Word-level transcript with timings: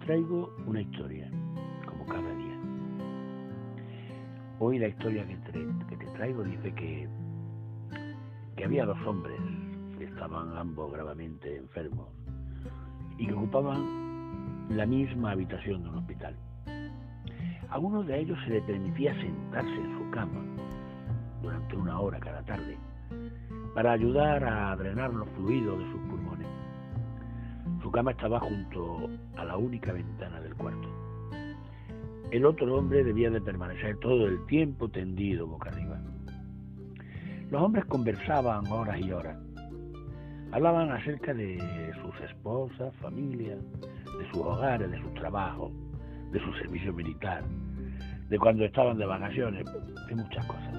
traigo 0.00 0.54
una 0.66 0.80
historia, 0.80 1.30
como 1.86 2.06
cada 2.06 2.34
día. 2.34 2.58
Hoy 4.58 4.78
la 4.78 4.88
historia 4.88 5.26
que 5.26 5.36
te, 5.36 6.06
traigo 6.16 6.42
dice 6.42 6.72
que, 6.74 7.08
que 8.56 8.64
había 8.64 8.84
dos 8.84 8.98
hombres 9.06 9.38
que 9.98 10.04
estaban 10.04 10.56
ambos 10.56 10.92
gravemente 10.92 11.56
enfermos 11.56 12.08
y 13.18 13.26
que 13.26 13.32
ocupaban 13.32 14.66
la 14.70 14.86
misma 14.86 15.32
habitación 15.32 15.82
de 15.82 15.88
un 15.90 15.98
hospital. 15.98 16.34
A 17.70 17.78
uno 17.78 18.02
de 18.02 18.20
ellos 18.20 18.38
se 18.44 18.50
le 18.50 18.62
permitía 18.62 19.14
sentarse 19.14 19.74
en 19.74 19.98
su 19.98 20.10
cama 20.10 20.42
durante 21.42 21.76
una 21.76 22.00
hora 22.00 22.18
cada 22.18 22.42
tarde 22.42 22.76
para 23.74 23.92
ayudar 23.92 24.44
a 24.44 24.74
drenar 24.76 25.12
los 25.14 25.28
fluidos 25.30 25.78
de 25.78 25.84
pulmones. 25.84 25.99
Su 27.90 27.94
cama 27.94 28.12
estaba 28.12 28.38
junto 28.38 29.10
a 29.36 29.44
la 29.44 29.56
única 29.56 29.92
ventana 29.92 30.40
del 30.40 30.54
cuarto. 30.54 30.88
El 32.30 32.46
otro 32.46 32.76
hombre 32.76 33.02
debía 33.02 33.30
de 33.30 33.40
permanecer 33.40 33.96
todo 33.96 34.28
el 34.28 34.46
tiempo 34.46 34.88
tendido 34.88 35.48
boca 35.48 35.70
arriba. 35.70 35.98
Los 37.50 37.60
hombres 37.60 37.84
conversaban 37.86 38.64
horas 38.68 39.00
y 39.00 39.10
horas. 39.10 39.36
Hablaban 40.52 40.92
acerca 40.92 41.34
de 41.34 41.58
sus 42.00 42.14
esposas, 42.30 42.94
familias, 43.02 43.58
de 43.74 44.30
sus 44.30 44.38
hogares, 44.40 44.88
de 44.88 45.00
sus 45.00 45.12
trabajos, 45.14 45.72
de 46.30 46.38
su 46.38 46.52
servicio 46.62 46.92
militar, 46.92 47.42
de 48.28 48.38
cuando 48.38 48.66
estaban 48.66 48.98
de 48.98 49.06
vacaciones, 49.06 49.64
de 50.06 50.14
muchas 50.14 50.46
cosas. 50.46 50.76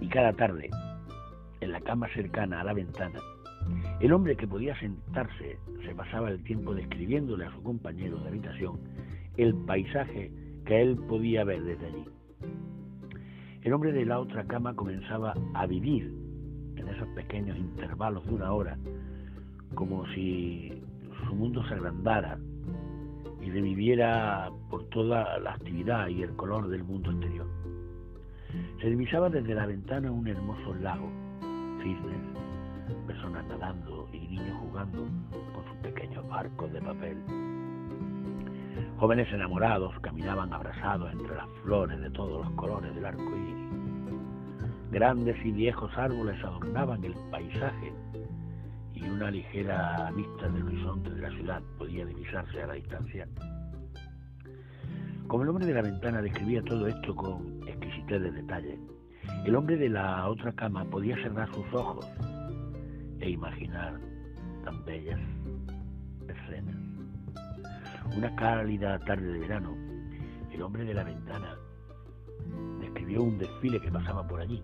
Y 0.00 0.06
cada 0.06 0.32
tarde, 0.32 0.70
en 1.60 1.72
la 1.72 1.80
cama 1.80 2.06
cercana 2.14 2.60
a 2.60 2.64
la 2.64 2.72
ventana, 2.72 3.18
el 4.00 4.12
hombre 4.12 4.36
que 4.36 4.46
podía 4.46 4.78
sentarse 4.78 5.58
se 5.84 5.94
pasaba 5.94 6.30
el 6.30 6.42
tiempo 6.44 6.74
describiéndole 6.74 7.46
a 7.46 7.52
su 7.52 7.62
compañero 7.62 8.18
de 8.20 8.28
habitación 8.28 8.78
el 9.36 9.54
paisaje 9.54 10.30
que 10.64 10.80
él 10.80 10.96
podía 11.08 11.44
ver 11.44 11.62
desde 11.62 11.86
allí. 11.86 12.04
El 13.62 13.72
hombre 13.72 13.92
de 13.92 14.04
la 14.04 14.20
otra 14.20 14.44
cama 14.44 14.74
comenzaba 14.74 15.34
a 15.54 15.66
vivir 15.66 16.12
en 16.76 16.88
esos 16.88 17.08
pequeños 17.08 17.56
intervalos 17.56 18.24
de 18.26 18.34
una 18.34 18.52
hora, 18.52 18.76
como 19.74 20.06
si 20.08 20.82
su 21.26 21.34
mundo 21.34 21.66
se 21.66 21.74
agrandara 21.74 22.38
y 23.40 23.50
reviviera 23.50 24.50
por 24.70 24.84
toda 24.90 25.38
la 25.38 25.54
actividad 25.54 26.08
y 26.08 26.22
el 26.22 26.36
color 26.36 26.68
del 26.68 26.84
mundo 26.84 27.10
exterior. 27.10 27.46
Se 28.80 28.88
divisaba 28.88 29.28
desde 29.28 29.54
la 29.54 29.66
ventana 29.66 30.10
un 30.10 30.26
hermoso 30.28 30.74
lago, 30.74 31.10
cisnes, 31.82 32.20
personas 33.14 33.46
nadando 33.46 34.08
y 34.12 34.18
niños 34.18 34.58
jugando 34.60 35.06
con 35.30 35.64
sus 35.66 35.76
pequeños 35.82 36.28
barcos 36.28 36.72
de 36.72 36.80
papel. 36.80 37.16
Jóvenes 38.98 39.32
enamorados 39.32 39.94
caminaban 40.00 40.52
abrazados 40.52 41.12
entre 41.12 41.36
las 41.36 41.48
flores 41.62 42.00
de 42.00 42.10
todos 42.10 42.44
los 42.44 42.54
colores 42.54 42.92
del 42.94 43.04
arco 43.04 43.22
iris. 43.22 43.54
Grandes 44.90 45.36
y 45.44 45.52
viejos 45.52 45.96
árboles 45.96 46.42
adornaban 46.42 47.04
el 47.04 47.14
paisaje 47.30 47.92
y 48.94 49.04
una 49.04 49.30
ligera 49.30 50.10
vista 50.14 50.48
del 50.48 50.64
horizonte 50.64 51.10
de 51.10 51.22
la 51.22 51.30
ciudad 51.30 51.62
podía 51.78 52.04
divisarse 52.06 52.62
a 52.62 52.66
la 52.66 52.74
distancia. 52.74 53.28
Como 55.28 55.44
el 55.44 55.48
hombre 55.50 55.66
de 55.66 55.74
la 55.74 55.82
ventana 55.82 56.20
describía 56.20 56.62
todo 56.62 56.88
esto 56.88 57.14
con 57.14 57.60
exquisitez 57.68 58.22
de 58.22 58.32
detalle, 58.32 58.78
el 59.46 59.54
hombre 59.54 59.76
de 59.76 59.88
la 59.88 60.28
otra 60.28 60.52
cama 60.52 60.84
podía 60.84 61.16
cerrar 61.16 61.48
sus 61.54 61.72
ojos 61.72 62.06
e 63.20 63.30
imaginar 63.30 63.98
tan 64.64 64.84
bellas 64.84 65.20
escenas. 66.28 66.76
Una 68.16 68.34
cálida 68.36 68.98
tarde 69.00 69.32
de 69.32 69.38
verano, 69.38 69.76
el 70.52 70.62
hombre 70.62 70.84
de 70.84 70.94
la 70.94 71.04
ventana 71.04 71.56
describió 72.80 73.22
un 73.22 73.38
desfile 73.38 73.80
que 73.80 73.90
pasaba 73.90 74.26
por 74.26 74.40
allí. 74.40 74.62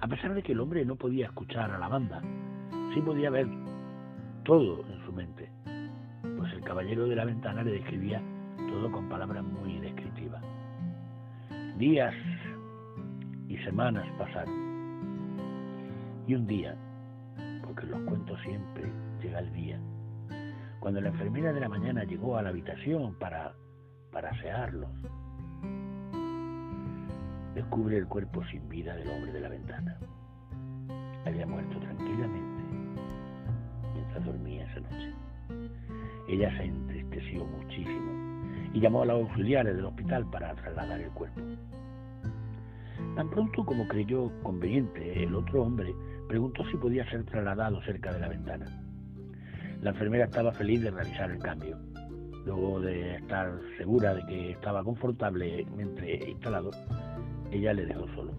A 0.00 0.08
pesar 0.08 0.34
de 0.34 0.42
que 0.42 0.52
el 0.52 0.60
hombre 0.60 0.84
no 0.84 0.96
podía 0.96 1.26
escuchar 1.26 1.70
a 1.70 1.78
la 1.78 1.88
banda, 1.88 2.22
sí 2.94 3.00
podía 3.00 3.30
ver 3.30 3.46
todo 4.44 4.84
en 4.88 5.04
su 5.04 5.12
mente, 5.12 5.50
pues 6.36 6.52
el 6.52 6.62
caballero 6.62 7.06
de 7.06 7.16
la 7.16 7.24
ventana 7.24 7.62
le 7.62 7.72
describía 7.72 8.22
todo 8.68 8.90
con 8.90 9.08
palabras 9.08 9.44
muy 9.44 9.78
descriptivas. 9.78 10.42
Días 11.76 12.14
y 13.48 13.56
semanas 13.58 14.06
pasaron. 14.18 14.54
Y 16.26 16.34
un 16.34 16.46
día, 16.46 16.76
porque 17.80 17.92
los 17.92 18.00
cuentos 18.02 18.38
siempre 18.42 18.92
llega 19.22 19.38
el 19.38 19.52
día, 19.52 19.80
cuando 20.80 21.00
la 21.00 21.08
enfermera 21.08 21.52
de 21.52 21.60
la 21.60 21.68
mañana 21.68 22.04
llegó 22.04 22.36
a 22.36 22.42
la 22.42 22.50
habitación 22.50 23.14
para, 23.18 23.54
para 24.12 24.30
asearlos, 24.30 24.90
descubre 27.54 27.96
el 27.96 28.06
cuerpo 28.06 28.44
sin 28.50 28.68
vida 28.68 28.94
del 28.94 29.08
hombre 29.08 29.32
de 29.32 29.40
la 29.40 29.48
ventana. 29.48 29.98
Había 31.24 31.46
muerto 31.46 31.78
tranquilamente 31.78 32.62
mientras 33.94 34.24
dormía 34.26 34.64
esa 34.64 34.80
noche. 34.80 35.14
Ella 36.28 36.50
se 36.58 36.64
entristeció 36.64 37.46
muchísimo 37.46 38.44
y 38.74 38.80
llamó 38.80 39.02
a 39.02 39.06
los 39.06 39.22
auxiliares 39.22 39.74
del 39.74 39.86
hospital 39.86 40.28
para 40.30 40.54
trasladar 40.54 41.00
el 41.00 41.10
cuerpo. 41.12 41.40
Tan 43.16 43.28
pronto 43.30 43.64
como 43.64 43.86
creyó 43.88 44.30
conveniente, 44.42 45.22
el 45.22 45.34
otro 45.34 45.62
hombre 45.62 45.94
preguntó 46.28 46.64
si 46.70 46.76
podía 46.76 47.08
ser 47.10 47.24
trasladado 47.24 47.82
cerca 47.82 48.12
de 48.12 48.20
la 48.20 48.28
ventana. 48.28 48.66
La 49.82 49.90
enfermera 49.90 50.24
estaba 50.24 50.52
feliz 50.52 50.82
de 50.82 50.90
realizar 50.90 51.30
el 51.30 51.38
cambio. 51.38 51.78
Luego 52.44 52.80
de 52.80 53.16
estar 53.16 53.52
segura 53.76 54.14
de 54.14 54.24
que 54.26 54.50
estaba 54.52 54.84
confortablemente 54.84 56.30
instalado, 56.30 56.70
ella 57.50 57.72
le 57.72 57.86
dejó 57.86 58.06
solo. 58.14 58.32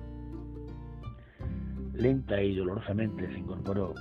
Lenta 1.94 2.42
y 2.42 2.56
dolorosamente 2.56 3.28
se 3.28 3.40
incorporó, 3.40 3.94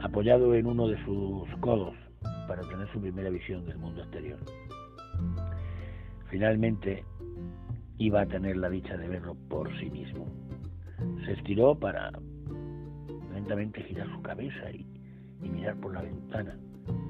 apoyado 0.00 0.54
en 0.54 0.66
uno 0.66 0.88
de 0.88 0.96
sus 1.04 1.48
codos 1.60 1.94
para 2.48 2.62
obtener 2.62 2.90
su 2.92 3.00
primera 3.00 3.30
visión 3.30 3.64
del 3.66 3.78
mundo 3.78 4.00
exterior. 4.02 4.38
Finalmente 6.30 7.04
iba 7.98 8.20
a 8.20 8.26
tener 8.26 8.56
la 8.56 8.70
dicha 8.70 8.96
de 8.96 9.08
verlo 9.08 9.36
por 9.48 9.68
sí 9.78 9.90
mismo. 9.90 10.26
Se 11.24 11.32
estiró 11.32 11.74
para 11.74 12.12
lentamente 13.34 13.82
girar 13.82 14.08
su 14.12 14.22
cabeza 14.22 14.70
y, 14.70 14.86
mirar 15.40 15.76
por 15.76 15.94
la 15.94 16.02
ventana 16.02 16.56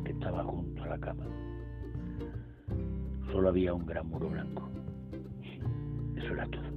que 0.05 0.13
estaba 0.13 0.45
junto 0.45 0.83
a 0.83 0.89
la 0.89 0.99
cama. 0.99 1.25
Solo 3.33 3.49
había 3.49 3.75
un 3.75 3.87
gran 3.87 4.09
muro 4.09 4.29
blanco. 4.29 4.69
Eso 6.17 6.33
era 6.33 6.47
todo. 6.47 6.69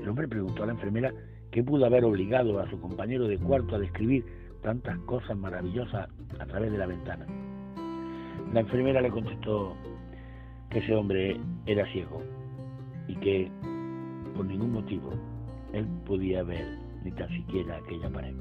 El 0.00 0.08
hombre 0.08 0.28
preguntó 0.28 0.62
a 0.62 0.66
la 0.66 0.72
enfermera 0.72 1.12
qué 1.50 1.62
pudo 1.62 1.84
haber 1.84 2.04
obligado 2.04 2.60
a 2.60 2.70
su 2.70 2.80
compañero 2.80 3.28
de 3.28 3.38
cuarto 3.38 3.76
a 3.76 3.78
describir 3.78 4.24
tantas 4.62 4.98
cosas 5.00 5.36
maravillosas 5.36 6.08
a 6.38 6.46
través 6.46 6.72
de 6.72 6.78
la 6.78 6.86
ventana. 6.86 7.26
La 8.52 8.60
enfermera 8.60 9.00
le 9.00 9.10
contestó 9.10 9.74
que 10.70 10.78
ese 10.78 10.94
hombre 10.94 11.38
era 11.66 11.90
ciego 11.92 12.22
y 13.10 13.16
que 13.16 13.50
por 14.36 14.46
ningún 14.46 14.72
motivo 14.72 15.10
él 15.72 15.86
podía 16.06 16.44
ver 16.44 16.78
ni 17.04 17.10
tan 17.12 17.28
siquiera 17.28 17.76
aquella 17.76 18.08
pared. 18.08 18.34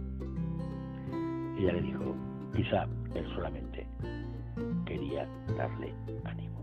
Ella 1.57 1.73
le 1.73 1.81
dijo, 1.81 2.15
quizá 2.55 2.87
él 3.15 3.25
solamente 3.33 3.87
quería 4.85 5.27
darle 5.57 5.93
ánimo. 6.23 6.59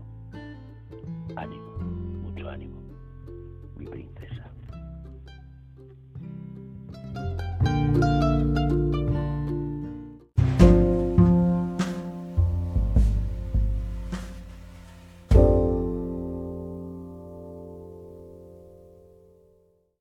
Ánimo, 1.35 1.77
mucho 2.23 2.49
ánimo, 2.49 2.79
mi 3.77 3.85
princesa. 3.87 4.36